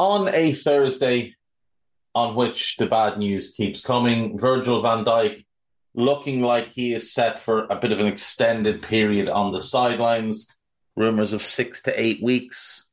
On 0.00 0.28
a 0.32 0.54
Thursday, 0.54 1.34
on 2.14 2.34
which 2.34 2.78
the 2.78 2.86
bad 2.86 3.18
news 3.18 3.50
keeps 3.50 3.82
coming, 3.82 4.38
Virgil 4.38 4.80
van 4.80 5.04
Dijk 5.04 5.44
looking 5.94 6.40
like 6.40 6.68
he 6.68 6.94
is 6.94 7.12
set 7.12 7.38
for 7.38 7.66
a 7.66 7.76
bit 7.76 7.92
of 7.92 8.00
an 8.00 8.06
extended 8.06 8.80
period 8.80 9.28
on 9.28 9.52
the 9.52 9.60
sidelines. 9.60 10.48
Rumours 10.96 11.34
of 11.34 11.44
six 11.44 11.82
to 11.82 12.00
eight 12.00 12.22
weeks. 12.22 12.90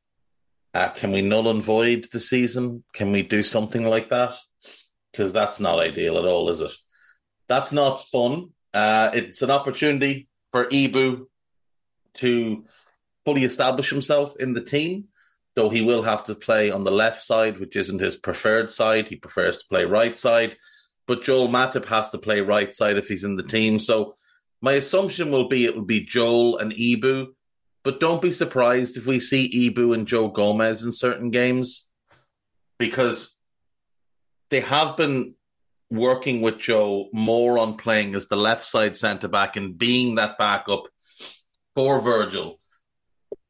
Uh, 0.74 0.90
can 0.90 1.10
we 1.10 1.22
null 1.22 1.48
and 1.48 1.62
void 1.62 2.08
the 2.12 2.20
season? 2.20 2.84
Can 2.92 3.10
we 3.10 3.22
do 3.22 3.42
something 3.42 3.86
like 3.86 4.10
that? 4.10 4.34
Because 5.10 5.32
that's 5.32 5.60
not 5.60 5.78
ideal 5.78 6.18
at 6.18 6.26
all, 6.26 6.50
is 6.50 6.60
it? 6.60 6.72
That's 7.48 7.72
not 7.72 8.04
fun. 8.04 8.50
Uh, 8.74 9.12
it's 9.14 9.40
an 9.40 9.50
opportunity 9.50 10.28
for 10.52 10.66
Ibou 10.66 11.24
to 12.16 12.66
fully 13.24 13.44
establish 13.44 13.88
himself 13.88 14.36
in 14.38 14.52
the 14.52 14.60
team, 14.60 15.07
though 15.58 15.70
he 15.70 15.82
will 15.82 16.02
have 16.02 16.22
to 16.24 16.34
play 16.34 16.70
on 16.70 16.84
the 16.84 16.90
left 16.90 17.22
side, 17.22 17.58
which 17.58 17.74
isn't 17.74 18.00
his 18.00 18.16
preferred 18.16 18.70
side. 18.70 19.08
He 19.08 19.16
prefers 19.16 19.58
to 19.58 19.64
play 19.68 19.84
right 19.84 20.16
side. 20.16 20.56
But 21.06 21.24
Joel 21.24 21.48
Matip 21.48 21.86
has 21.86 22.10
to 22.10 22.18
play 22.18 22.40
right 22.40 22.72
side 22.72 22.96
if 22.96 23.08
he's 23.08 23.24
in 23.24 23.36
the 23.36 23.42
team. 23.42 23.80
So 23.80 24.14
my 24.60 24.74
assumption 24.74 25.30
will 25.32 25.48
be 25.48 25.64
it 25.64 25.74
will 25.74 25.84
be 25.84 26.04
Joel 26.04 26.58
and 26.58 26.72
Ibou 26.72 27.28
but 27.88 28.00
don't 28.00 28.20
be 28.20 28.32
surprised 28.32 28.98
if 28.98 29.06
we 29.06 29.18
see 29.18 29.70
Ibou 29.70 29.94
and 29.94 30.06
Joe 30.06 30.28
Gomez 30.28 30.82
in 30.82 30.92
certain 30.92 31.30
games 31.30 31.88
because 32.78 33.34
they 34.50 34.60
have 34.60 34.96
been 34.96 35.34
working 35.90 36.42
with 36.42 36.58
Joe 36.58 37.08
more 37.14 37.58
on 37.58 37.78
playing 37.78 38.14
as 38.14 38.28
the 38.28 38.36
left 38.36 38.66
side 38.66 38.94
centre 38.94 39.28
back 39.28 39.56
and 39.56 39.78
being 39.78 40.16
that 40.16 40.36
backup 40.36 40.82
for 41.74 42.00
Virgil 42.00 42.58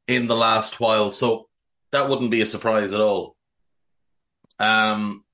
in 0.06 0.28
the 0.28 0.36
last 0.36 0.78
while. 0.78 1.10
So 1.10 1.47
that 1.92 2.08
wouldn't 2.08 2.30
be 2.30 2.40
a 2.40 2.46
surprise 2.46 2.92
at 2.92 3.00
all. 3.00 3.36
Um, 4.58 5.24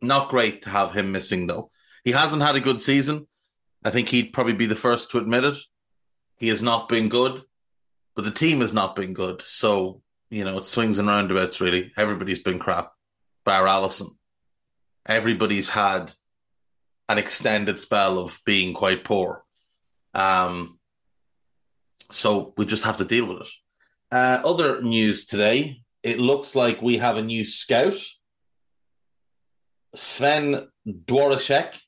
not 0.00 0.30
great 0.30 0.62
to 0.62 0.70
have 0.70 0.92
him 0.92 1.12
missing 1.12 1.46
though. 1.46 1.70
He 2.04 2.12
hasn't 2.12 2.42
had 2.42 2.56
a 2.56 2.60
good 2.60 2.80
season. 2.80 3.26
I 3.82 3.90
think 3.90 4.08
he'd 4.08 4.32
probably 4.32 4.54
be 4.54 4.66
the 4.66 4.76
first 4.76 5.10
to 5.10 5.18
admit 5.18 5.44
it. 5.44 5.56
He 6.36 6.48
has 6.48 6.62
not 6.62 6.88
been 6.88 7.08
good 7.08 7.42
but 8.14 8.24
the 8.24 8.30
team 8.30 8.60
has 8.60 8.72
not 8.72 8.96
been 8.96 9.12
good. 9.12 9.42
So, 9.44 10.02
you 10.30 10.44
know, 10.44 10.58
it 10.58 10.64
swings 10.64 10.98
and 10.98 11.08
roundabouts 11.08 11.60
really. 11.60 11.92
Everybody's 11.96 12.40
been 12.40 12.58
crap, 12.58 12.92
bar 13.44 13.66
Alisson. 13.66 14.10
Everybody's 15.06 15.68
had 15.68 16.12
an 17.08 17.18
extended 17.18 17.78
spell 17.78 18.18
of 18.18 18.40
being 18.46 18.72
quite 18.72 19.04
poor. 19.04 19.44
Um, 20.14 20.78
so 22.10 22.54
we 22.56 22.66
just 22.66 22.84
have 22.84 22.98
to 22.98 23.04
deal 23.04 23.26
with 23.26 23.42
it. 23.42 23.48
Uh, 24.10 24.40
other 24.44 24.80
news 24.82 25.26
today 25.26 25.84
it 26.04 26.20
looks 26.20 26.54
like 26.54 26.82
we 26.82 26.98
have 26.98 27.16
a 27.16 27.22
new 27.22 27.46
scout. 27.46 27.96
Sven 29.94 30.68
Dworzak 30.86 31.80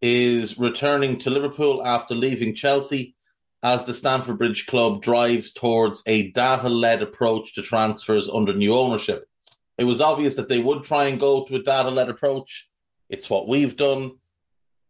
is 0.00 0.58
returning 0.58 1.18
to 1.18 1.30
Liverpool 1.30 1.86
after 1.86 2.14
leaving 2.14 2.54
Chelsea 2.54 3.14
as 3.62 3.84
the 3.84 3.92
Stamford 3.92 4.38
Bridge 4.38 4.66
club 4.66 5.02
drives 5.02 5.52
towards 5.52 6.02
a 6.06 6.30
data 6.30 6.68
led 6.68 7.02
approach 7.02 7.54
to 7.54 7.62
transfers 7.62 8.28
under 8.28 8.54
new 8.54 8.74
ownership. 8.74 9.26
It 9.76 9.84
was 9.84 10.00
obvious 10.00 10.36
that 10.36 10.48
they 10.48 10.58
would 10.58 10.84
try 10.84 11.04
and 11.04 11.20
go 11.20 11.44
to 11.44 11.56
a 11.56 11.62
data 11.62 11.90
led 11.90 12.08
approach. 12.08 12.70
It's 13.10 13.28
what 13.28 13.48
we've 13.48 13.76
done. 13.76 14.12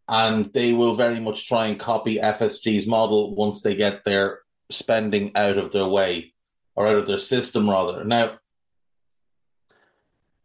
And 0.06 0.53
they 0.53 0.73
will 0.73 0.94
very 0.94 1.19
much 1.19 1.49
try 1.49 1.67
and 1.67 1.81
copy 1.81 2.17
FSG's 2.17 2.87
model 2.87 3.34
once 3.34 3.62
they 3.62 3.75
get 3.75 4.05
their 4.05 4.41
spending 4.71 5.33
out 5.34 5.59
of 5.59 5.73
their 5.73 5.87
way 5.87 6.31
or 6.75 6.88
out 6.88 6.97
of 6.97 7.06
their 7.06 7.19
system, 7.19 7.69
rather. 7.69 8.05
Now, 8.05 8.38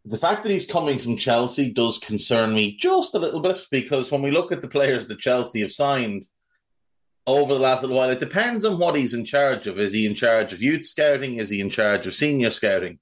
the 0.04 0.18
fact 0.18 0.42
that 0.42 0.52
he's 0.52 0.66
coming 0.66 0.98
from 0.98 1.16
Chelsea 1.16 1.72
does 1.72 1.98
concern 1.98 2.54
me 2.54 2.76
just 2.76 3.14
a 3.14 3.18
little 3.18 3.40
bit 3.40 3.58
because 3.70 4.10
when 4.10 4.22
we 4.22 4.30
look 4.30 4.52
at 4.52 4.62
the 4.62 4.68
players 4.68 5.08
that 5.08 5.18
Chelsea 5.18 5.60
have 5.60 5.72
signed, 5.72 6.24
over 7.28 7.52
the 7.52 7.60
last 7.60 7.82
little 7.82 7.96
while. 7.96 8.10
It 8.10 8.20
depends 8.20 8.64
on 8.64 8.78
what 8.78 8.96
he's 8.96 9.12
in 9.12 9.24
charge 9.24 9.66
of. 9.66 9.78
Is 9.78 9.92
he 9.92 10.06
in 10.06 10.14
charge 10.14 10.52
of 10.52 10.62
youth 10.62 10.84
scouting? 10.84 11.36
Is 11.36 11.50
he 11.50 11.60
in 11.60 11.68
charge 11.68 12.06
of 12.06 12.14
senior 12.14 12.50
scouting? 12.50 12.98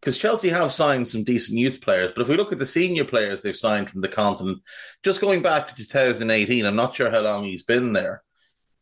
Because 0.00 0.16
Chelsea 0.16 0.48
have 0.50 0.72
signed 0.72 1.08
some 1.08 1.24
decent 1.24 1.58
youth 1.58 1.80
players, 1.80 2.12
but 2.12 2.22
if 2.22 2.28
we 2.28 2.36
look 2.36 2.52
at 2.52 2.60
the 2.60 2.66
senior 2.66 3.04
players 3.04 3.42
they've 3.42 3.56
signed 3.56 3.90
from 3.90 4.00
the 4.00 4.08
continent, 4.08 4.62
just 5.02 5.20
going 5.20 5.42
back 5.42 5.68
to 5.68 5.74
2018, 5.74 6.64
I'm 6.64 6.76
not 6.76 6.94
sure 6.94 7.10
how 7.10 7.18
long 7.18 7.42
he's 7.42 7.64
been 7.64 7.92
there. 7.92 8.22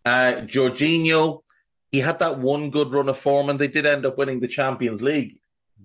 Uh, 0.04 0.42
Jorginho, 0.42 1.42
he 1.96 2.02
had 2.02 2.18
that 2.18 2.38
one 2.38 2.68
good 2.68 2.92
run 2.92 3.08
of 3.08 3.16
form, 3.16 3.48
and 3.48 3.58
they 3.58 3.68
did 3.68 3.86
end 3.86 4.04
up 4.04 4.18
winning 4.18 4.40
the 4.40 4.48
Champions 4.48 5.02
League 5.02 5.38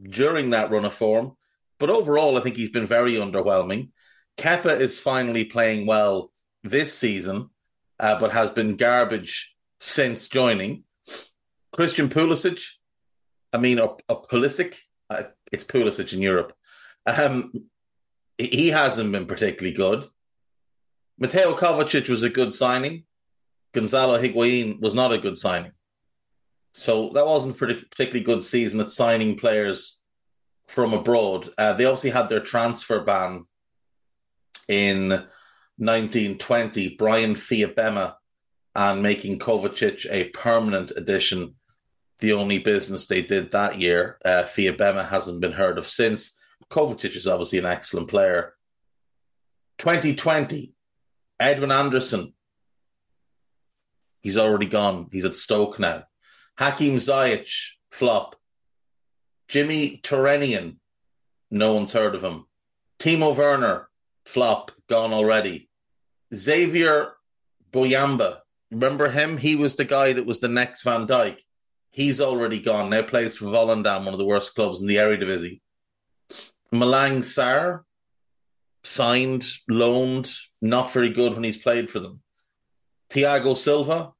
during 0.10 0.50
that 0.50 0.70
run 0.70 0.84
of 0.84 0.94
form. 0.94 1.38
But 1.80 1.90
overall, 1.90 2.38
I 2.38 2.42
think 2.42 2.58
he's 2.58 2.70
been 2.70 2.86
very 2.86 3.14
underwhelming. 3.14 3.92
Kepa 4.38 4.78
is 4.78 5.00
finally 5.00 5.46
playing 5.46 5.88
well 5.88 6.34
this 6.64 6.94
season 6.94 7.50
uh, 7.98 8.20
but 8.20 8.34
has 8.34 8.52
been 8.52 8.76
garbage 8.76 9.56
since 9.80 10.28
joining. 10.28 10.84
Christian 11.72 12.10
Pulisic, 12.10 12.62
I 13.54 13.58
mean, 13.58 13.80
or 13.80 13.98
Pulisic, 14.10 14.76
uh, 15.10 15.24
it's 15.54 15.64
Pulisic 15.64 16.12
in 16.12 16.20
Europe. 16.20 16.52
Um, 17.06 17.54
he 18.38 18.68
hasn't 18.68 19.14
been 19.14 19.28
particularly 19.28 19.74
good. 19.74 20.10
Mateo 21.18 21.56
Kovacic 21.56 22.10
was 22.10 22.24
a 22.24 22.30
good 22.30 22.54
signing. 22.54 23.06
Gonzalo 23.74 24.22
Higuain 24.22 24.82
was 24.82 24.94
not 24.94 25.14
a 25.14 25.18
good 25.18 25.38
signing. 25.38 25.72
So 26.74 27.10
that 27.10 27.26
wasn't 27.26 27.56
a 27.56 27.58
particularly 27.58 28.24
good 28.24 28.44
season 28.44 28.80
at 28.80 28.90
signing 28.90 29.38
players 29.38 30.00
from 30.68 30.94
abroad. 30.94 31.50
Uh, 31.58 31.74
they 31.74 31.86
obviously 31.86 32.12
had 32.12 32.30
their 32.30 32.40
transfer 32.40 33.02
ban 33.02 33.46
in 34.68 35.10
1920, 35.78 36.96
Bryan 36.96 37.36
Fiabema 37.36 38.16
and 38.76 39.04
making 39.04 39.40
Kovacic 39.40 40.06
a 40.10 40.30
permanent 40.30 40.92
addition. 40.96 41.56
The 42.20 42.34
only 42.34 42.60
business 42.60 43.08
they 43.08 43.22
did 43.22 43.52
that 43.52 43.80
year. 43.80 44.18
Uh, 44.24 44.44
Fiabema 44.44 45.08
hasn't 45.08 45.42
been 45.42 45.52
heard 45.52 45.78
of 45.78 45.88
since. 45.88 46.38
Kovacic 46.70 47.16
is 47.16 47.28
obviously 47.28 47.60
an 47.60 47.66
excellent 47.66 48.08
player. 48.08 48.54
2020, 49.80 50.72
Edwin 51.40 51.72
Anderson. 51.72 52.34
He's 54.22 54.38
already 54.38 54.68
gone. 54.68 55.10
He's 55.12 55.26
at 55.26 55.36
Stoke 55.36 55.80
now. 55.80 56.04
Hakim 56.58 56.98
Ziyech, 56.98 57.52
flop. 57.92 58.36
Jimmy 59.48 60.00
Touranian, 60.04 60.78
no 61.50 61.74
one's 61.74 61.94
heard 61.94 62.16
of 62.16 62.24
him. 62.24 62.46
Timo 63.00 63.36
Werner, 63.36 63.90
flop, 64.26 64.72
gone 64.88 65.12
already. 65.12 65.70
Xavier 66.34 67.14
Mbuyamba. 67.72 68.40
Remember 68.72 69.10
him? 69.10 69.38
He 69.38 69.56
was 69.56 69.76
the 69.76 69.86
guy 69.86 70.14
that 70.14 70.26
was 70.26 70.40
the 70.40 70.48
next 70.48 70.84
Van 70.84 71.08
Dijk. 71.08 71.40
He's 71.90 72.22
already 72.22 72.60
gone. 72.60 72.90
Now 72.90 73.02
plays 73.02 73.36
for 73.36 73.46
Volendam, 73.46 74.06
one 74.06 74.14
of 74.14 74.18
the 74.18 74.26
worst 74.26 74.56
clubs 74.56 74.80
in 74.82 74.88
the 74.88 74.96
Eredivisie. 74.96 75.60
Malang 76.74 77.20
Sarr 77.20 77.82
signed, 78.84 79.46
loaned, 79.70 80.32
not 80.62 80.94
very 80.94 81.10
good 81.10 81.34
when 81.34 81.44
he's 81.44 81.58
played 81.58 81.92
for 81.92 82.00
them. 82.00 82.22
Thiago 83.10 83.58
Silva, 83.58 84.12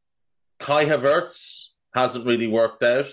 Kai 0.60 0.86
Havertz 0.86 1.61
hasn't 1.94 2.26
really 2.26 2.48
worked 2.48 2.84
out. 2.84 3.08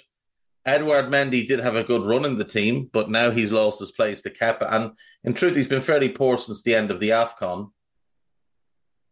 Edouard 0.65 1.07
Mendy 1.07 1.47
did 1.47 1.61
have 1.61 1.77
a 1.77 1.85
good 1.85 2.07
run 2.07 2.25
in 2.25 2.37
the 2.37 2.45
team, 2.45 2.91
but 2.93 3.09
now 3.09 3.31
he's 3.31 3.53
lost 3.53 3.81
his 3.81 3.91
place 3.91 4.21
to 4.23 4.31
Kepa. 4.31 4.71
And 4.71 4.93
in 5.25 5.33
truth, 5.33 5.57
he's 5.57 5.69
been 5.69 5.81
fairly 5.81 6.11
poor 6.11 6.37
since 6.37 6.63
the 6.63 6.75
end 6.75 6.91
of 6.91 7.01
the 7.01 7.11
AFCON. 7.11 7.71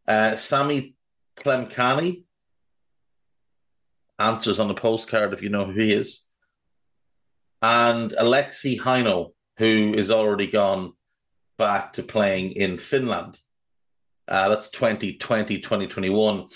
Uh, 0.06 0.36
Sammy 0.36 0.94
Tlemcani 1.36 2.24
answers 4.18 4.60
on 4.60 4.68
the 4.68 4.74
postcard 4.74 5.32
if 5.32 5.42
you 5.42 5.48
know 5.48 5.64
who 5.64 5.80
he 5.80 5.92
is. 5.92 6.22
And 7.62 8.10
Alexi 8.12 8.78
Heino, 8.78 9.32
who 9.58 9.92
is 9.94 10.10
already 10.10 10.46
gone 10.46 10.92
back 11.58 11.94
to 11.94 12.02
playing 12.02 12.52
in 12.52 12.76
Finland. 12.76 13.38
Uh, 14.28 14.48
that's 14.48 14.68
2020, 14.70 15.58
2021. 15.58 16.48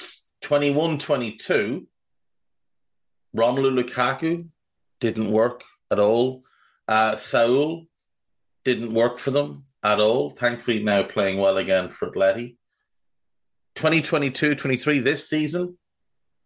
21 0.42 0.98
22, 0.98 1.86
Romelu 3.36 3.82
Lukaku 3.82 4.48
didn't 5.00 5.30
work 5.30 5.62
at 5.90 5.98
all. 5.98 6.44
Uh, 6.88 7.16
Saul 7.16 7.86
didn't 8.64 8.92
work 8.92 9.18
for 9.18 9.30
them 9.30 9.64
at 9.82 10.00
all. 10.00 10.30
Thankfully, 10.30 10.82
now 10.82 11.02
playing 11.02 11.38
well 11.38 11.56
again 11.56 11.88
for 11.88 12.10
Atleti. 12.10 12.56
2022 13.76 14.56
23, 14.56 14.98
this 14.98 15.28
season, 15.28 15.78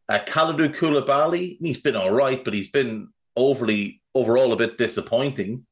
uh, 0.08 0.18
Kalidou 0.26 0.74
Koulibaly, 0.74 1.56
he's 1.60 1.80
been 1.80 1.96
all 1.96 2.10
right, 2.10 2.44
but 2.44 2.54
he's 2.54 2.70
been 2.70 3.08
overly, 3.36 4.02
overall 4.14 4.52
a 4.52 4.56
bit 4.56 4.78
disappointing. 4.78 5.66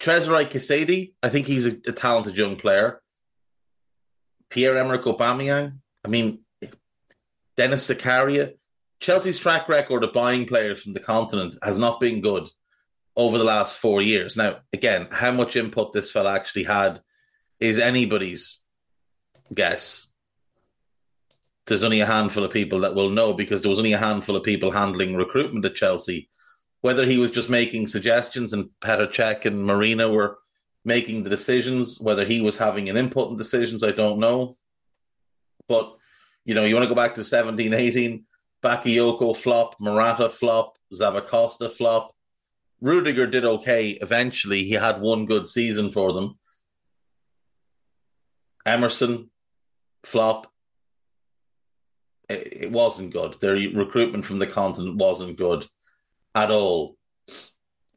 Cesare 0.00 0.44
Casadei, 0.46 1.12
I 1.22 1.28
think 1.28 1.46
he's 1.46 1.66
a, 1.66 1.76
a 1.86 1.92
talented 1.92 2.36
young 2.36 2.56
player. 2.56 3.00
Pierre 4.48 4.76
Emerick 4.76 5.04
Aubameyang, 5.04 5.78
I 6.04 6.08
mean, 6.08 6.40
Denis 7.60 7.90
Zakaria. 7.90 8.54
Chelsea's 9.00 9.38
track 9.38 9.68
record 9.68 10.02
of 10.02 10.14
buying 10.14 10.46
players 10.46 10.82
from 10.82 10.94
the 10.94 11.00
continent 11.00 11.56
has 11.62 11.76
not 11.76 12.00
been 12.00 12.22
good 12.22 12.48
over 13.14 13.36
the 13.36 13.44
last 13.44 13.78
four 13.78 14.00
years. 14.00 14.34
Now, 14.34 14.60
again, 14.72 15.08
how 15.10 15.30
much 15.30 15.56
input 15.56 15.92
this 15.92 16.10
fella 16.10 16.34
actually 16.34 16.64
had 16.64 17.02
is 17.58 17.78
anybody's 17.78 18.60
guess. 19.52 20.08
There's 21.66 21.84
only 21.84 22.00
a 22.00 22.06
handful 22.06 22.44
of 22.44 22.50
people 22.50 22.80
that 22.80 22.94
will 22.94 23.10
know 23.10 23.34
because 23.34 23.60
there 23.60 23.68
was 23.68 23.78
only 23.78 23.92
a 23.92 23.98
handful 23.98 24.36
of 24.36 24.42
people 24.42 24.70
handling 24.70 25.14
recruitment 25.14 25.66
at 25.66 25.74
Chelsea 25.74 26.30
whether 26.80 27.04
he 27.04 27.18
was 27.18 27.30
just 27.30 27.50
making 27.50 27.86
suggestions 27.86 28.54
and 28.54 28.70
Petr 28.80 29.12
Cech 29.12 29.44
and 29.44 29.66
Marina 29.66 30.08
were 30.08 30.38
making 30.82 31.22
the 31.22 31.28
decisions, 31.28 32.00
whether 32.00 32.24
he 32.24 32.40
was 32.40 32.56
having 32.56 32.88
an 32.88 32.96
input 32.96 33.30
in 33.30 33.36
decisions, 33.36 33.84
I 33.84 33.92
don't 33.92 34.18
know. 34.18 34.56
But, 35.68 35.94
you 36.44 36.54
know, 36.54 36.64
you 36.64 36.74
want 36.74 36.84
to 36.84 36.88
go 36.88 36.94
back 36.94 37.14
to 37.16 37.24
17, 37.24 37.72
18, 37.72 38.24
Bakayoko 38.62 39.36
flop, 39.36 39.76
Morata 39.80 40.28
flop, 40.28 40.76
Zappacosta 40.92 41.70
flop. 41.70 42.12
Rudiger 42.80 43.26
did 43.26 43.44
okay 43.44 43.90
eventually. 43.90 44.64
He 44.64 44.72
had 44.72 45.00
one 45.00 45.26
good 45.26 45.46
season 45.46 45.90
for 45.90 46.12
them. 46.12 46.38
Emerson 48.64 49.30
flop. 50.04 50.46
It, 52.28 52.64
it 52.64 52.72
wasn't 52.72 53.12
good. 53.12 53.36
Their 53.40 53.54
recruitment 53.54 54.24
from 54.24 54.38
the 54.38 54.46
continent 54.46 54.96
wasn't 54.96 55.36
good 55.36 55.66
at 56.34 56.50
all. 56.50 56.96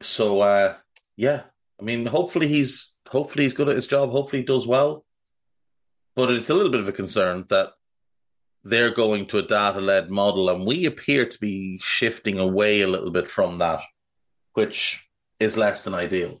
So 0.00 0.40
uh, 0.40 0.74
yeah, 1.16 1.42
I 1.80 1.82
mean, 1.82 2.06
hopefully 2.06 2.48
he's 2.48 2.94
hopefully 3.08 3.44
he's 3.44 3.54
good 3.54 3.68
at 3.68 3.76
his 3.76 3.86
job. 3.86 4.10
Hopefully 4.10 4.42
he 4.42 4.46
does 4.46 4.66
well. 4.66 5.04
But 6.14 6.30
it's 6.30 6.50
a 6.50 6.54
little 6.54 6.70
bit 6.70 6.80
of 6.80 6.88
a 6.88 6.92
concern 6.92 7.44
that 7.48 7.72
they're 8.64 8.90
going 8.90 9.26
to 9.26 9.38
a 9.38 9.42
data 9.42 9.80
led 9.80 10.10
model, 10.10 10.50
and 10.50 10.66
we 10.66 10.86
appear 10.86 11.26
to 11.26 11.38
be 11.38 11.78
shifting 11.82 12.38
away 12.38 12.80
a 12.80 12.88
little 12.88 13.10
bit 13.10 13.28
from 13.28 13.58
that, 13.58 13.80
which 14.54 15.06
is 15.38 15.56
less 15.56 15.84
than 15.84 15.94
ideal. 15.94 16.40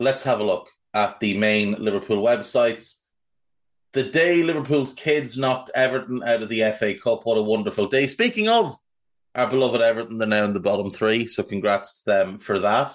Let's 0.00 0.24
have 0.24 0.40
a 0.40 0.44
look 0.44 0.68
at 0.94 1.20
the 1.20 1.38
main 1.38 1.74
Liverpool 1.74 2.22
websites 2.22 3.02
the 3.92 4.02
day 4.02 4.42
Liverpool's 4.42 4.94
kids 4.94 5.36
knocked 5.36 5.70
Everton 5.74 6.22
out 6.24 6.42
of 6.42 6.48
the 6.48 6.72
FA 6.78 6.94
Cup. 6.94 7.26
What 7.26 7.36
a 7.36 7.42
wonderful 7.42 7.88
day. 7.88 8.06
Speaking 8.06 8.48
of 8.48 8.76
our 9.34 9.48
beloved 9.48 9.82
Everton, 9.82 10.16
they're 10.16 10.26
now 10.26 10.44
in 10.44 10.54
the 10.54 10.60
bottom 10.60 10.90
three, 10.90 11.26
so 11.26 11.42
congrats 11.42 12.00
to 12.00 12.04
them 12.06 12.38
for 12.38 12.58
that. 12.60 12.94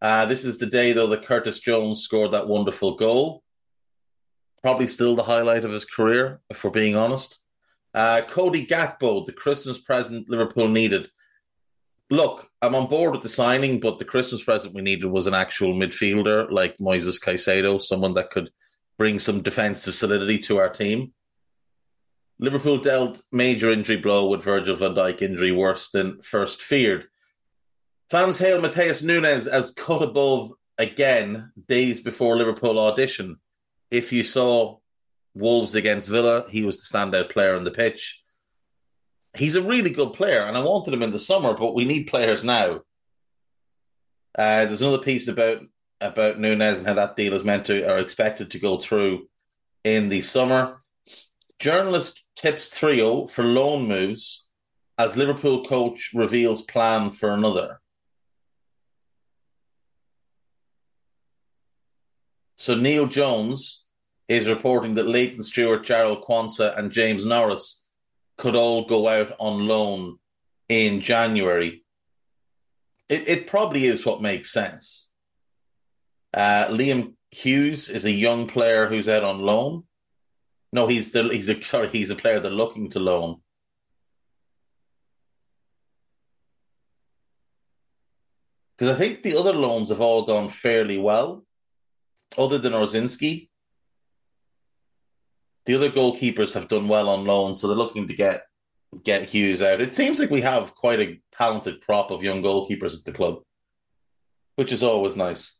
Uh, 0.00 0.26
this 0.26 0.44
is 0.44 0.58
the 0.58 0.66
day, 0.66 0.92
though, 0.92 1.08
that 1.08 1.26
Curtis 1.26 1.58
Jones 1.58 2.02
scored 2.02 2.32
that 2.32 2.46
wonderful 2.46 2.94
goal. 2.94 3.42
Probably 4.62 4.88
still 4.88 5.16
the 5.16 5.22
highlight 5.22 5.64
of 5.64 5.72
his 5.72 5.84
career, 5.84 6.40
if 6.50 6.62
we're 6.62 6.70
being 6.70 6.96
honest. 6.96 7.38
Uh, 7.94 8.22
Cody 8.22 8.66
Gakpo, 8.66 9.24
the 9.24 9.32
Christmas 9.32 9.78
present 9.78 10.28
Liverpool 10.28 10.68
needed. 10.68 11.10
Look, 12.10 12.48
I'm 12.62 12.74
on 12.74 12.88
board 12.88 13.12
with 13.12 13.22
the 13.22 13.28
signing, 13.28 13.80
but 13.80 13.98
the 13.98 14.04
Christmas 14.04 14.42
present 14.42 14.74
we 14.74 14.82
needed 14.82 15.06
was 15.06 15.26
an 15.26 15.34
actual 15.34 15.74
midfielder 15.74 16.50
like 16.50 16.78
Moises 16.78 17.22
Caicedo, 17.22 17.80
someone 17.80 18.14
that 18.14 18.30
could– 18.30 18.50
bring 18.98 19.18
some 19.20 19.42
defensive 19.42 19.94
solidity 19.94 20.38
to 20.38 20.58
our 20.58 20.68
team. 20.68 21.12
Liverpool 22.40 22.78
dealt 22.78 23.22
major 23.32 23.70
injury 23.70 23.96
blow 23.96 24.28
with 24.28 24.42
Virgil 24.42 24.76
van 24.76 24.94
Dijk 24.94 25.22
injury 25.22 25.52
worse 25.52 25.90
than 25.90 26.20
first 26.20 26.60
feared. 26.60 27.06
Fans 28.10 28.38
hail 28.38 28.60
Matheus 28.60 29.02
Nunes 29.02 29.46
as 29.46 29.72
cut 29.72 30.02
above 30.02 30.52
again 30.78 31.52
days 31.68 32.00
before 32.00 32.36
Liverpool 32.36 32.78
audition. 32.78 33.38
If 33.90 34.12
you 34.12 34.24
saw 34.24 34.78
Wolves 35.34 35.74
against 35.74 36.08
Villa, 36.08 36.46
he 36.48 36.62
was 36.64 36.76
the 36.76 36.98
standout 36.98 37.30
player 37.30 37.56
on 37.56 37.64
the 37.64 37.70
pitch. 37.70 38.22
He's 39.34 39.54
a 39.54 39.62
really 39.62 39.90
good 39.90 40.14
player, 40.14 40.42
and 40.42 40.56
I 40.56 40.64
wanted 40.64 40.94
him 40.94 41.02
in 41.02 41.10
the 41.10 41.18
summer, 41.18 41.54
but 41.54 41.74
we 41.74 41.84
need 41.84 42.04
players 42.04 42.42
now. 42.42 42.82
Uh, 44.36 44.64
there's 44.64 44.82
another 44.82 45.02
piece 45.02 45.28
about 45.28 45.62
about 46.00 46.38
Nunes 46.38 46.78
and 46.78 46.86
how 46.86 46.94
that 46.94 47.16
deal 47.16 47.34
is 47.34 47.44
meant 47.44 47.66
to 47.66 47.90
are 47.90 47.98
expected 47.98 48.52
to 48.52 48.60
go 48.60 48.78
through 48.78 49.28
in 49.84 50.08
the 50.08 50.20
summer. 50.20 50.78
Journalist 51.58 52.28
tips 52.36 52.78
trio 52.78 53.26
for 53.26 53.42
loan 53.42 53.88
moves 53.88 54.48
as 54.96 55.16
Liverpool 55.16 55.64
coach 55.64 56.10
reveals 56.14 56.62
plan 56.62 57.10
for 57.10 57.30
another. 57.30 57.80
So 62.58 62.74
Neil 62.74 63.06
Jones 63.06 63.86
is 64.28 64.48
reporting 64.48 64.94
that 64.96 65.08
Layton 65.08 65.42
Stewart, 65.42 65.86
Jarell 65.86 66.22
Quansah, 66.22 66.76
and 66.76 66.92
James 66.92 67.24
Norris 67.24 67.80
could 68.36 68.54
all 68.54 68.84
go 68.84 69.08
out 69.08 69.32
on 69.38 69.66
loan 69.66 70.18
in 70.68 71.00
January. 71.00 71.82
It, 73.08 73.26
it 73.26 73.46
probably 73.46 73.86
is 73.86 74.04
what 74.04 74.20
makes 74.20 74.52
sense 74.52 75.08
uh, 76.34 76.66
Liam 76.68 77.14
Hughes 77.30 77.88
is 77.88 78.04
a 78.04 78.10
young 78.10 78.46
player 78.46 78.86
who's 78.86 79.08
out 79.08 79.24
on 79.24 79.40
loan. 79.40 79.84
No, 80.72 80.86
he's 80.86 81.12
the 81.12 81.24
he's 81.24 81.48
a 81.48 81.62
sorry, 81.62 81.88
he's 81.88 82.10
a 82.10 82.16
player 82.16 82.40
they're 82.40 82.50
looking 82.50 82.90
to 82.90 83.00
loan. 83.00 83.40
Because 88.76 88.94
I 88.94 88.98
think 88.98 89.22
the 89.22 89.36
other 89.36 89.52
loans 89.52 89.88
have 89.88 90.00
all 90.00 90.24
gone 90.24 90.50
fairly 90.50 90.98
well, 90.98 91.44
other 92.36 92.58
than 92.58 92.72
Ojrzynski. 92.72 93.48
The 95.66 95.74
other 95.74 95.90
goalkeepers 95.90 96.54
have 96.54 96.68
done 96.68 96.88
well 96.88 97.08
on 97.08 97.24
loan, 97.24 97.54
so 97.54 97.66
they're 97.66 97.76
looking 97.76 98.08
to 98.08 98.14
get 98.14 98.42
get 99.04 99.24
Hughes 99.24 99.60
out. 99.60 99.80
It 99.80 99.94
seems 99.94 100.18
like 100.18 100.30
we 100.30 100.40
have 100.40 100.74
quite 100.74 101.00
a 101.00 101.20
talented 101.32 101.84
crop 101.84 102.10
of 102.10 102.22
young 102.22 102.42
goalkeepers 102.42 102.98
at 102.98 103.04
the 103.04 103.12
club, 103.12 103.42
which 104.56 104.72
is 104.72 104.82
always 104.82 105.14
nice. 105.14 105.58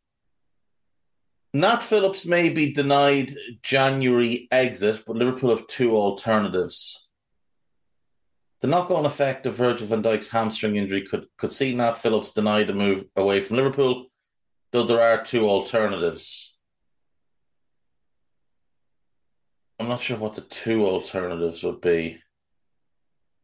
Nat 1.55 1.83
Phillips 1.83 2.27
may 2.27 2.51
be 2.51 2.73
denied 2.73 3.35
January 3.63 4.49
exit, 4.51 5.05
but 5.07 5.17
Liverpool 5.17 5.57
have 5.57 5.67
two 5.67 5.97
alternatives. 5.97 7.09
The 8.61 8.67
knock-on 8.67 9.07
effect 9.07 9.47
of 9.47 9.55
Virgil 9.55 9.87
van 9.87 10.03
Dijk's 10.03 10.31
hamstring 10.31 10.77
injury 10.77 11.07
could, 11.07 11.27
could 11.39 11.53
see 11.53 11.75
Nat 11.75 11.95
Phillips 11.95 12.33
denied 12.33 12.69
a 12.71 12.75
move 12.75 13.05
away 13.15 13.41
from 13.41 13.57
Liverpool, 13.57 14.07
though 14.73 14.85
there 14.85 15.01
are 15.01 15.25
two 15.25 15.49
alternatives. 15.49 16.58
I'm 19.79 19.89
not 19.89 20.03
sure 20.03 20.19
what 20.19 20.35
the 20.35 20.41
two 20.41 20.87
alternatives 20.87 21.63
would 21.63 21.81
be. 21.81 22.21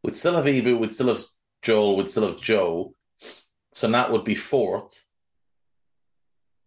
We'd 0.03 0.15
still 0.15 0.35
have 0.35 0.45
Ibou, 0.45 0.79
we'd 0.79 0.93
still 0.93 1.07
have 1.07 1.21
Joel, 1.61 1.95
we'd 1.97 2.09
still 2.09 2.27
have 2.27 2.41
Joe. 2.41 2.93
So 3.73 3.87
Nat 3.87 4.11
would 4.11 4.23
be 4.23 4.35
fourth 4.35 5.05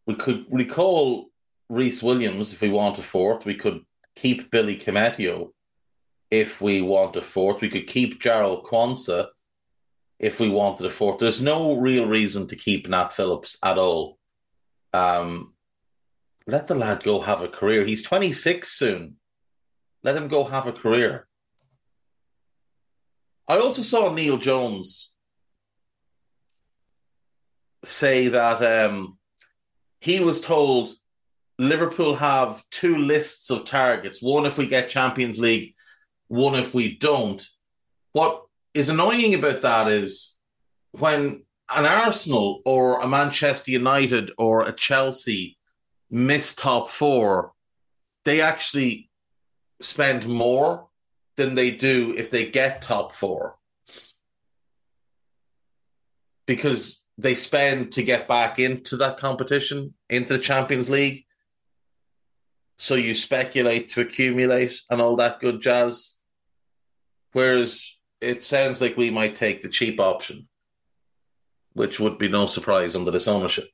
we 0.08 0.14
could 0.14 0.46
recall 0.50 1.28
Rhys 1.68 2.02
Williams 2.02 2.54
if 2.54 2.62
we 2.62 2.70
want 2.70 2.98
a 2.98 3.02
fourth. 3.02 3.44
We 3.44 3.54
could 3.54 3.82
keep 4.16 4.50
Billy 4.50 4.78
Koumetio 4.78 5.50
if 6.30 6.62
we 6.62 6.80
want 6.80 7.14
a 7.16 7.20
fourth. 7.20 7.60
We 7.60 7.68
could 7.68 7.86
keep 7.86 8.18
Jarell 8.18 8.64
Quansah 8.64 9.26
if 10.18 10.40
we 10.40 10.48
wanted 10.48 10.86
a 10.86 10.90
fourth. 10.90 11.18
There's 11.18 11.42
no 11.42 11.78
real 11.78 12.08
reason 12.08 12.46
to 12.46 12.56
keep 12.56 12.88
Nat 12.88 13.12
Phillips 13.12 13.58
at 13.62 13.76
all. 13.76 14.18
Um, 14.94 15.52
let 16.46 16.68
the 16.68 16.74
lad 16.74 17.02
go 17.02 17.20
have 17.20 17.42
a 17.42 17.48
career. 17.48 17.84
He's 17.84 18.02
26 18.02 18.66
soon. 18.66 19.16
Let 20.02 20.16
him 20.16 20.28
go 20.28 20.44
have 20.44 20.66
a 20.66 20.72
career. 20.72 21.26
I 23.46 23.58
also 23.58 23.82
saw 23.82 24.12
Neil 24.12 24.36
Jones 24.36 25.12
say 27.84 28.28
that 28.28 28.90
um, 28.90 29.18
he 30.00 30.20
was 30.20 30.40
told 30.40 30.90
Liverpool 31.58 32.14
have 32.16 32.62
two 32.70 32.96
lists 32.96 33.50
of 33.50 33.64
targets 33.64 34.22
one 34.22 34.46
if 34.46 34.58
we 34.58 34.66
get 34.66 34.90
Champions 34.90 35.38
League, 35.38 35.74
one 36.28 36.54
if 36.54 36.74
we 36.74 36.96
don't. 36.96 37.44
What 38.12 38.42
is 38.74 38.88
annoying 38.88 39.34
about 39.34 39.62
that 39.62 39.88
is 39.88 40.36
when 40.92 41.44
an 41.70 41.86
Arsenal 41.86 42.62
or 42.64 43.00
a 43.00 43.08
Manchester 43.08 43.70
United 43.70 44.30
or 44.38 44.62
a 44.62 44.72
Chelsea 44.72 45.58
miss 46.10 46.54
top 46.54 46.90
four, 46.90 47.52
they 48.24 48.40
actually 48.40 49.07
spend 49.80 50.26
more 50.26 50.88
than 51.36 51.54
they 51.54 51.70
do 51.70 52.14
if 52.16 52.30
they 52.30 52.50
get 52.50 52.82
top 52.82 53.14
four. 53.14 53.56
Because 56.46 57.02
they 57.16 57.34
spend 57.34 57.92
to 57.92 58.02
get 58.02 58.28
back 58.28 58.58
into 58.58 58.96
that 58.96 59.18
competition, 59.18 59.94
into 60.08 60.36
the 60.36 60.42
Champions 60.42 60.88
League. 60.88 61.24
So 62.78 62.94
you 62.94 63.14
speculate 63.14 63.88
to 63.90 64.00
accumulate 64.00 64.80
and 64.88 65.00
all 65.00 65.16
that 65.16 65.40
good 65.40 65.60
jazz. 65.60 66.18
Whereas 67.32 67.96
it 68.20 68.44
sounds 68.44 68.80
like 68.80 68.96
we 68.96 69.10
might 69.10 69.34
take 69.34 69.62
the 69.62 69.68
cheap 69.68 70.00
option, 70.00 70.48
which 71.72 72.00
would 72.00 72.18
be 72.18 72.28
no 72.28 72.46
surprise 72.46 72.96
under 72.96 73.10
this 73.10 73.28
ownership. 73.28 73.68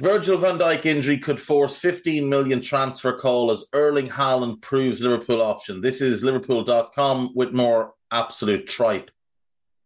Virgil 0.00 0.38
van 0.38 0.58
Dijk 0.58 0.86
injury 0.86 1.18
could 1.18 1.38
force 1.38 1.76
15 1.76 2.26
million 2.26 2.62
transfer 2.62 3.12
call 3.12 3.50
as 3.50 3.66
Erling 3.74 4.08
Haaland 4.08 4.62
proves 4.62 5.02
Liverpool 5.02 5.42
option. 5.42 5.82
This 5.82 6.00
is 6.00 6.24
Liverpool.com 6.24 7.32
with 7.34 7.52
more 7.52 7.92
absolute 8.10 8.66
tripe. 8.66 9.10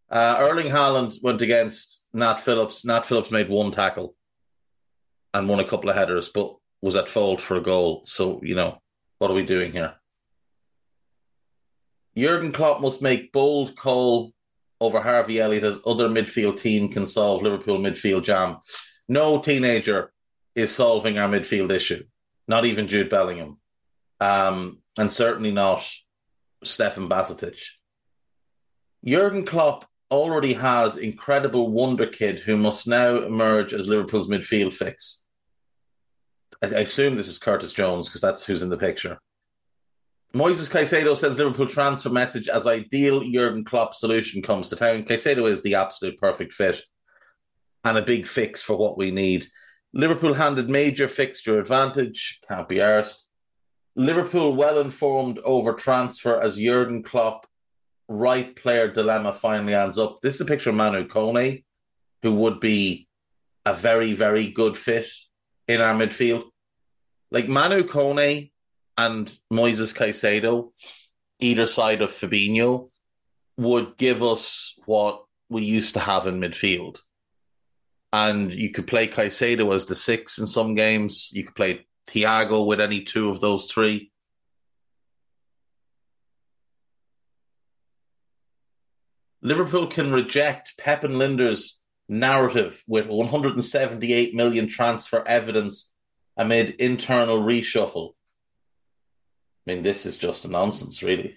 Uh, 0.09 0.37
Erling 0.39 0.69
Haaland 0.69 1.21
went 1.21 1.43
against 1.43 2.07
Nat 2.13 2.37
Phillips. 2.37 2.85
Nat 2.85 3.05
Phillips 3.05 3.33
made 3.33 3.49
one 3.49 3.73
tackle 3.73 4.15
and 5.33 5.49
won 5.49 5.59
a 5.59 5.67
couple 5.67 5.91
of 5.91 5.97
headers, 5.97 6.29
but 6.29 6.55
was 6.81 6.95
at 6.95 7.09
fault 7.09 7.41
for 7.41 7.57
a 7.57 7.61
goal. 7.61 8.05
So, 8.07 8.41
you 8.45 8.55
know, 8.55 8.81
what 9.19 9.33
are 9.33 9.35
we 9.35 9.45
doing 9.45 9.73
here? 9.73 9.95
Jurgen 12.17 12.53
Klopp 12.53 12.81
must 12.81 13.03
make 13.03 13.33
bold 13.33 13.75
call 13.75 14.33
over 14.81 15.01
Harvey 15.01 15.41
Elliott 15.41 15.65
as 15.65 15.81
other 15.85 16.09
midfield 16.09 16.57
team 16.57 16.89
can 16.89 17.05
solve 17.05 17.43
Liverpool 17.43 17.79
midfield 17.79 18.23
jam. 18.23 18.59
No 19.09 19.39
teenager 19.41 20.13
is 20.55 20.75
solving 20.75 21.19
our 21.19 21.29
midfield 21.29 21.71
issue, 21.71 22.05
not 22.49 22.65
even 22.65 22.89
Jude 22.89 23.11
Bellingham, 23.11 23.59
um, 24.21 24.81
and 24.99 25.13
certainly 25.13 25.53
not 25.53 25.87
Stefan 26.63 27.09
Bajcetic. 27.09 27.59
Jurgen 29.05 29.45
Klopp 29.45 29.85
already 30.11 30.55
has 30.55 30.97
incredible 30.97 31.71
wonder 31.71 32.07
kid 32.07 32.39
who 32.39 32.57
must 32.57 32.87
now 32.87 33.17
emerge 33.17 33.75
as 33.75 33.89
Liverpool's 33.89 34.29
midfield 34.29 34.73
fix. 34.73 35.25
I, 36.63 36.67
I 36.67 36.81
assume 36.81 37.17
this 37.17 37.29
is 37.29 37.39
Curtis 37.39 37.73
Jones 37.73 38.09
because 38.09 38.21
that's 38.23 38.47
who's 38.47 38.63
in 38.63 38.71
the 38.71 38.79
picture. 38.79 39.19
Moises 40.35 40.71
Caicedo 40.71 41.17
sends 41.17 41.39
Liverpool 41.39 41.69
transfer 41.69 42.11
message 42.11 42.49
as 42.49 42.67
ideal 42.67 43.21
Jurgen 43.21 43.65
Klopp 43.65 43.95
solution 43.95 44.43
comes 44.43 44.69
to 44.69 44.77
town. 44.77 45.05
Caicedo 45.05 45.49
is 45.49 45.63
the 45.63 45.75
absolute 45.75 46.19
perfect 46.19 46.53
fit 46.53 46.83
and 47.85 47.99
a 47.99 48.03
big 48.03 48.27
fix 48.27 48.63
for 48.63 48.77
what 48.77 48.97
we 48.97 49.11
need. 49.11 49.47
Liverpool 49.93 50.35
handed 50.35 50.69
major 50.69 51.07
fixture 51.07 51.61
advantage. 51.61 52.41
Can't 52.49 52.69
be 52.69 52.77
arsed. 52.77 53.25
Liverpool 53.95 54.57
well 54.57 54.81
informed 54.81 55.39
over 55.45 55.73
transfer 55.73 56.41
as 56.41 56.57
Jurgen 56.57 57.03
Klopp 57.03 57.47
right 58.09 58.55
player 58.57 58.89
dilemma 58.91 59.33
finally 59.33 59.75
ends 59.75 59.99
up. 59.99 60.21
This 60.21 60.35
is 60.37 60.41
a 60.41 60.47
picture 60.47 60.71
of 60.71 60.77
Manu 60.77 61.07
Kone, 61.07 61.63
who 62.23 62.35
would 62.35 62.59
be 62.61 63.07
a 63.65 63.73
very, 63.73 64.13
very 64.15 64.51
good 64.51 64.77
fit 64.77 65.07
in 65.69 65.81
our 65.81 65.95
midfield. 65.95 66.45
Like 67.31 67.49
Manu 67.49 67.85
Kone 67.85 68.51
and 68.99 69.39
Moises 69.53 69.95
Caicedo, 69.95 70.73
either 71.41 71.67
side 71.67 72.03
of 72.03 72.11
Fabinho, 72.11 72.89
would 73.57 73.97
give 73.97 74.23
us 74.23 74.75
what 74.87 75.25
we 75.49 75.63
used 75.63 75.95
to 75.95 76.01
have 76.01 76.27
in 76.27 76.41
midfield. 76.41 77.01
And 78.17 78.55
you 78.55 78.71
could 78.71 78.87
play 78.87 79.09
Caicedo 79.09 79.75
as 79.75 79.87
the 79.87 79.97
six 79.97 80.39
in 80.39 80.47
some 80.47 80.77
games. 80.77 81.31
You 81.33 81.43
could 81.43 81.57
play 81.57 81.85
Thiago 82.07 82.65
with 82.65 82.81
any 82.81 83.01
two 83.01 83.29
of 83.29 83.41
those 83.41 83.69
three. 83.69 84.13
Liverpool 89.43 89.89
can 89.89 90.13
reject 90.13 90.79
Pep 90.79 91.03
and 91.03 91.15
Lijnders' 91.15 91.81
narrative 92.09 92.85
with 92.87 93.09
178 93.09 94.33
million 94.33 94.69
transfer 94.69 95.27
evidence 95.27 95.93
amid 96.37 96.77
internal 96.79 97.43
reshuffle. 97.43 98.13
I 99.67 99.73
mean, 99.73 99.83
this 99.83 100.07
is 100.07 100.19
just 100.19 100.45
a 100.45 100.49
nonsense, 100.49 101.03
really. 101.03 101.37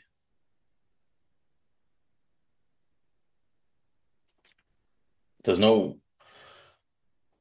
There's 5.43 5.57
no. 5.57 5.97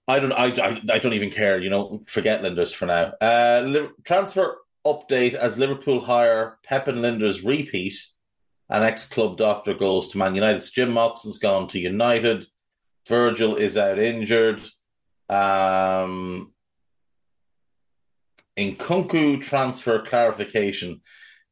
I 0.08 0.20
don't. 0.20 0.32
I, 0.32 0.46
I, 0.46 0.82
I 0.92 0.98
don't 0.98 1.14
even 1.14 1.30
care. 1.30 1.60
You 1.60 1.70
know, 1.70 2.02
forget 2.06 2.42
Lijnders 2.42 2.74
for 2.74 2.86
now. 2.86 3.12
Uh, 3.20 3.88
transfer 4.04 4.58
update 4.86 5.34
as 5.34 5.58
Liverpool 5.58 6.00
hire 6.00 6.58
Pep 6.62 6.88
and 6.88 6.98
Lijnders 6.98 7.44
repeat. 7.44 7.96
An 8.68 8.82
ex-club 8.82 9.36
doctor 9.36 9.74
goes 9.74 10.08
to 10.08 10.18
Man 10.18 10.34
United. 10.34 10.62
Jim 10.74 10.90
Moxon's 10.90 11.38
gone 11.38 11.68
to 11.68 11.78
United. 11.78 12.46
Virgil 13.06 13.54
is 13.54 13.76
out 13.76 13.98
injured. 13.98 14.60
Um, 15.28 16.52
Nkunku 18.56 19.42
transfer 19.42 20.00
clarification. 20.00 21.00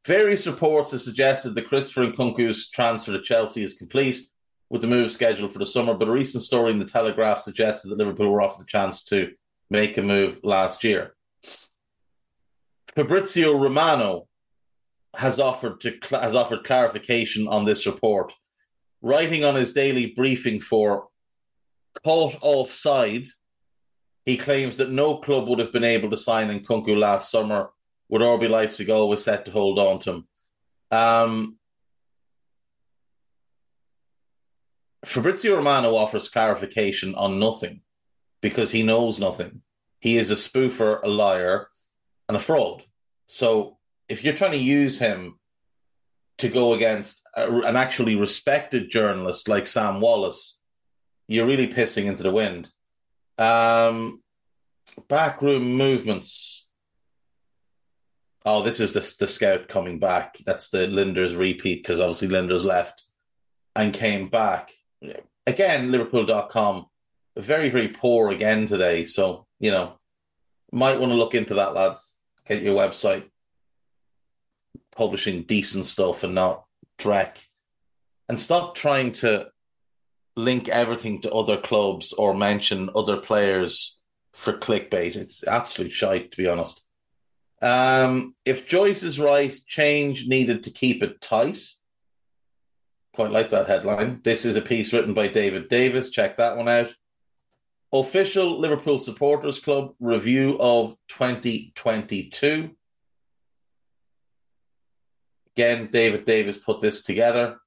Various 0.05 0.45
reports 0.45 0.91
have 0.91 1.01
suggested 1.01 1.55
that 1.55 1.67
Christopher 1.67 2.07
Nkunku's 2.07 2.69
transfer 2.69 3.13
to 3.13 3.21
Chelsea 3.21 3.63
is 3.63 3.77
complete, 3.77 4.27
with 4.69 4.81
the 4.81 4.87
move 4.87 5.11
scheduled 5.11 5.51
for 5.51 5.59
the 5.59 5.65
summer. 5.65 5.93
But 5.93 6.07
a 6.07 6.11
recent 6.11 6.43
story 6.43 6.71
in 6.71 6.79
the 6.79 6.85
Telegraph 6.85 7.41
suggested 7.41 7.89
that 7.89 7.97
Liverpool 7.97 8.29
were 8.29 8.41
offered 8.41 8.63
the 8.63 8.69
chance 8.69 9.03
to 9.05 9.33
make 9.69 9.97
a 9.97 10.01
move 10.01 10.39
last 10.43 10.83
year. 10.83 11.15
Fabrizio 12.95 13.57
Romano 13.57 14.27
has 15.15 15.39
offered 15.39 15.79
to 15.81 15.97
has 16.11 16.35
offered 16.35 16.63
clarification 16.63 17.47
on 17.47 17.65
this 17.65 17.85
report, 17.85 18.33
writing 19.01 19.43
on 19.43 19.55
his 19.55 19.73
daily 19.73 20.07
briefing 20.07 20.59
for 20.59 21.07
caught 22.03 22.37
offside 22.41 23.27
he 24.25 24.37
claims 24.37 24.77
that 24.77 24.89
no 24.89 25.17
club 25.17 25.47
would 25.47 25.59
have 25.59 25.71
been 25.71 25.83
able 25.83 26.09
to 26.09 26.17
sign 26.17 26.47
Nkunku 26.47 26.97
last 26.97 27.29
summer, 27.29 27.69
with 28.09 28.23
RB 28.23 28.49
Leipzig 28.49 28.89
always 28.89 29.23
set 29.23 29.45
to 29.45 29.51
hold 29.51 29.77
on 29.77 29.99
to 29.99 30.11
him. 30.11 30.27
Um, 30.91 31.57
Fabrizio 35.05 35.55
Romano 35.55 35.95
offers 35.95 36.29
clarification 36.29 37.15
on 37.15 37.39
nothing 37.39 37.81
because 38.41 38.71
he 38.71 38.83
knows 38.83 39.19
nothing. 39.19 39.61
He 39.99 40.17
is 40.17 40.31
a 40.31 40.35
spoofer, 40.35 41.01
a 41.03 41.07
liar, 41.07 41.67
and 42.27 42.37
a 42.37 42.39
fraud. 42.39 42.83
So 43.27 43.77
if 44.07 44.23
you're 44.23 44.35
trying 44.35 44.51
to 44.51 44.57
use 44.57 44.99
him 44.99 45.39
to 46.37 46.49
go 46.49 46.73
against 46.73 47.21
a, 47.35 47.49
an 47.61 47.75
actually 47.75 48.15
respected 48.15 48.91
journalist 48.91 49.47
like 49.47 49.65
Sam 49.65 50.01
Wallace, 50.01 50.59
you're 51.27 51.47
really 51.47 51.67
pissing 51.67 52.05
into 52.05 52.23
the 52.23 52.31
wind. 52.31 52.69
Um, 53.37 54.21
backroom 55.07 55.75
movements. 55.75 56.69
Oh, 58.45 58.61
this 58.61 58.79
is 58.79 58.93
the, 58.93 59.15
the 59.19 59.27
scout 59.27 59.67
coming 59.67 59.99
back. 59.99 60.37
That's 60.45 60.69
the 60.69 60.87
Lijnders 60.87 61.37
repeat 61.37 61.81
because 61.81 61.99
obviously 61.99 62.27
Lijnders 62.27 62.63
left 62.63 63.03
and 63.75 63.93
came 63.93 64.29
back. 64.29 64.71
Again, 65.47 65.91
Liverpool.com, 65.91 66.85
very, 67.37 67.69
very 67.69 67.89
poor 67.89 68.31
again 68.31 68.67
today. 68.67 69.05
So, 69.05 69.45
you 69.59 69.71
know, 69.71 69.99
might 70.71 70.99
want 70.99 71.11
to 71.11 71.17
look 71.17 71.35
into 71.35 71.55
that, 71.55 71.73
lads. 71.73 72.17
Get 72.47 72.61
your 72.61 72.77
website 72.77 73.25
publishing 74.95 75.43
decent 75.43 75.85
stuff 75.85 76.23
and 76.23 76.33
not 76.33 76.65
dreck. 76.97 77.37
And 78.27 78.39
stop 78.39 78.75
trying 78.75 79.11
to 79.13 79.49
link 80.35 80.67
everything 80.69 81.21
to 81.21 81.31
other 81.31 81.57
clubs 81.57 82.13
or 82.13 82.33
mention 82.33 82.89
other 82.95 83.17
players 83.17 84.01
for 84.33 84.53
clickbait. 84.53 85.15
It's 85.15 85.45
absolute 85.45 85.91
shite, 85.91 86.31
to 86.31 86.37
be 86.37 86.47
honest. 86.47 86.81
Um, 87.61 88.35
if 88.43 88.67
Joyce 88.67 89.03
is 89.03 89.19
right, 89.19 89.55
change 89.67 90.27
needed 90.27 90.63
to 90.63 90.71
keep 90.71 91.03
it 91.03 91.21
tight. 91.21 91.59
Quite 93.15 93.31
like 93.31 93.49
that 93.51 93.67
headline. 93.67 94.19
This 94.23 94.43
is 94.43 94.57
a 94.57 94.61
piece 94.61 94.91
written 94.91 95.13
by 95.13 95.29
David 95.29 95.69
Davis. 95.69 96.11
Check 96.11 96.35
that 96.35 96.57
one 96.57 96.67
out. 96.67 96.93
Official 97.93 98.59
Liverpool 98.59 98.99
Supporters 98.99 99.57
Club 99.57 99.93
review 100.01 100.57
of 100.59 100.97
2022. 101.07 102.71
Again, 105.55 105.89
David 105.89 106.25
Davis 106.25 106.57
put 106.57 106.81
this 106.81 107.03
together. 107.03 107.57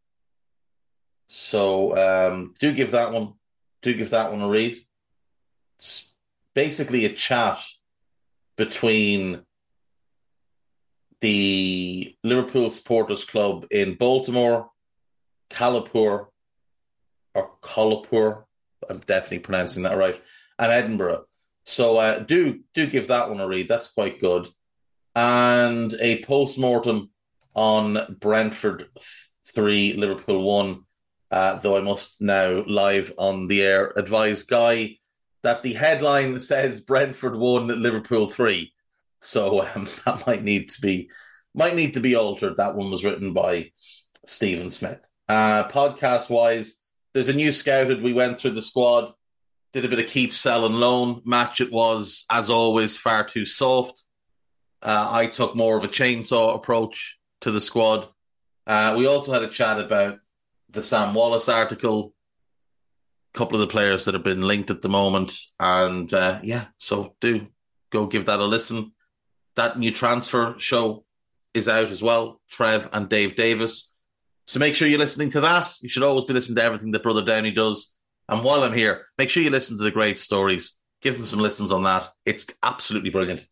So 1.28 1.97
um, 1.97 2.52
do 2.61 2.75
give 2.75 2.90
that 2.90 3.12
one, 3.12 3.33
do 3.81 3.95
give 3.95 4.11
that 4.11 4.31
one 4.31 4.43
a 4.43 4.49
read. 4.50 4.76
It's 5.78 6.11
basically 6.52 7.07
a 7.07 7.14
chat 7.14 7.59
between 8.59 9.47
the 11.23 12.14
Liverpool 12.23 12.69
Supporters 12.69 13.25
Club 13.25 13.67
in 13.71 13.95
Baltimore, 13.95 14.69
Kalapur, 15.50 16.26
or 17.35 17.50
Kolapur. 17.62 18.45
I'm 18.88 18.99
definitely 19.00 19.40
pronouncing 19.40 19.83
that 19.85 19.97
right, 19.97 20.21
and 20.59 20.73
Edinburgh. 20.73 21.25
So 21.64 21.99
uh, 21.99 22.21
do 22.21 22.61
do 22.75 22.87
give 22.87 23.09
that 23.09 23.28
one 23.28 23.40
a 23.40 23.47
read. 23.47 23.69
That's 23.69 23.90
quite 23.90 24.21
good. 24.21 24.49
And 25.14 25.93
a 26.00 26.23
post 26.25 26.59
mortem 26.59 27.11
on 27.55 28.17
Brentford 28.21 28.88
three, 29.47 29.95
Liverpool 29.95 30.43
one. 30.43 30.85
Uh, 31.31 31.57
though 31.57 31.76
I 31.76 31.83
must 31.83 32.17
now 32.21 32.64
live 32.67 33.12
on 33.19 33.49
the 33.49 33.62
air 33.62 33.93
advise 33.97 34.45
Guy 34.45 34.97
that 35.43 35.62
the 35.62 35.75
headline 35.75 36.38
says 36.40 36.81
Brentford 36.81 37.37
one, 37.37 37.69
Liverpool 37.69 38.28
three. 38.28 38.73
So 39.21 39.62
um, 39.62 39.87
that 40.05 40.26
might 40.26 40.43
need 40.43 40.71
to 40.71 40.81
be 40.81 41.11
might 41.55 41.75
need 41.75 41.95
to 41.95 42.00
be 42.00 42.14
altered. 42.14 42.57
That 42.57 42.75
one 42.75 42.90
was 42.90 43.05
written 43.05 43.33
by 43.33 43.73
Stephen 44.25 44.71
Smith. 44.71 45.00
Uh, 45.28 45.68
podcast 45.68 46.30
wise, 46.30 46.76
there's 47.12 47.28
a 47.28 47.35
new 47.35 47.52
scouted. 47.52 48.02
We 48.02 48.12
went 48.12 48.38
through 48.38 48.52
the 48.52 48.62
squad, 48.62 49.12
did 49.73 49.85
a 49.85 49.88
bit 49.88 49.99
of 49.99 50.06
keep, 50.06 50.32
sell, 50.32 50.64
and 50.64 50.76
loan 50.76 51.20
match. 51.25 51.61
It 51.61 51.73
was, 51.73 52.25
as 52.30 52.49
always, 52.49 52.97
far 52.97 53.25
too 53.25 53.44
soft. 53.44 54.04
Uh, 54.80 55.08
I 55.11 55.26
took 55.26 55.56
more 55.56 55.76
of 55.76 55.85
a 55.85 55.88
chainsaw 55.88 56.54
approach 56.54 57.18
to 57.40 57.50
the 57.50 57.61
squad. 57.61 58.08
Uh, 58.66 58.94
we 58.97 59.06
also 59.06 59.32
had 59.32 59.42
a 59.42 59.49
chat 59.49 59.78
about 59.78 60.18
the 60.70 60.82
Sam 60.82 61.14
Wallace 61.14 61.49
article, 61.49 62.14
a 63.35 63.38
couple 63.38 63.61
of 63.61 63.66
the 63.66 63.73
players 63.73 64.04
that 64.04 64.14
have 64.14 64.25
been 64.25 64.47
linked 64.47 64.70
at 64.70 64.82
the 64.82 64.88
moment. 64.88 65.37
And 65.58 66.12
uh, 66.12 66.40
yeah, 66.42 66.66
so 66.78 67.16
do 67.20 67.49
go 67.90 68.06
give 68.06 68.26
that 68.26 68.40
a 68.40 68.44
listen. 68.44 68.92
That 69.56 69.78
new 69.78 69.90
transfer 69.90 70.54
show 70.58 71.04
is 71.54 71.68
out 71.68 71.88
as 71.88 72.02
well, 72.02 72.40
Trev 72.49 72.88
and 72.92 73.08
Dave 73.08 73.35
Davis. 73.35 73.94
So 74.49 74.59
make 74.59 74.75
sure 74.75 74.88
you're 74.88 74.99
listening 74.99 75.28
to 75.33 75.43
that. 75.43 75.75
You 75.83 75.90
should 75.90 76.02
always 76.02 76.25
be 76.25 76.33
listening 76.33 76.57
to 76.57 76.62
everything 76.62 76.90
that 76.93 77.02
Brother 77.02 77.23
Downey 77.23 77.50
does. 77.50 77.93
And 78.31 78.43
while 78.43 78.64
I'm 78.64 78.73
here, 78.73 79.05
make 79.19 79.28
sure 79.28 79.43
you 79.43 79.50
listen 79.50 79.76
to 79.76 79.83
the 79.83 79.90
great 79.90 80.19
stories. 80.19 80.73
Give 81.02 81.17
him 81.17 81.26
some 81.26 81.38
listens 81.38 81.71
on 81.71 81.83
that. 81.83 82.11
It's 82.25 82.47
absolutely 82.62 83.11
brilliant. 83.11 83.47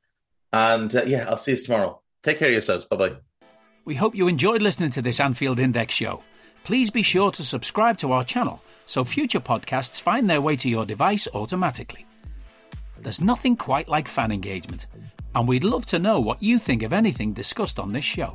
And 0.55 0.97
uh, 0.97 1.03
yeah, 1.05 1.27
I'll 1.29 1.37
see 1.37 1.53
you 1.53 1.59
tomorrow. 1.59 2.01
Take 2.23 2.39
care 2.39 2.49
of 2.49 2.55
yourselves. 2.55 2.87
Bye 2.87 2.97
bye. 2.97 3.17
We 3.85 3.95
hope 3.95 4.15
you 4.15 4.27
enjoyed 4.27 4.63
listening 4.63 4.89
to 4.93 5.03
this 5.03 5.21
Anfield 5.21 5.59
Index 5.59 5.93
show. 5.93 6.23
Please 6.65 6.91
be 6.91 7.03
sure 7.03 7.31
to 7.31 7.45
subscribe 7.45 7.99
to 7.99 8.13
our 8.13 8.25
channel 8.25 8.63
so 8.87 9.05
future 9.05 9.41
podcasts 9.41 10.01
find 10.01 10.31
their 10.31 10.41
way 10.41 10.57
to 10.57 10.71
your 10.71 10.87
device 10.87 11.29
automatically. 11.35 12.07
There's 12.97 13.21
nothing 13.21 13.57
quite 13.57 13.89
like 13.89 14.09
fan 14.09 14.33
engagement, 14.33 14.87
and 15.35 15.47
we'd 15.47 15.63
love 15.63 15.85
to 15.87 15.99
know 15.99 16.21
what 16.21 16.43
you 16.43 16.59
think 16.59 16.83
of 16.83 16.95
anything 16.95 17.35
discussed 17.35 17.79
on 17.79 17.93
this 17.93 18.07
show. 18.07 18.35